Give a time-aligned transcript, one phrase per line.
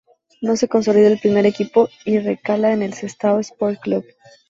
[0.41, 4.03] No se consolida en el primer equipo y recala en el Sestao Sport Club.